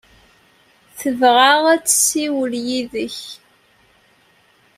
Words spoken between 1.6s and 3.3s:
ad tessiwel yid-k.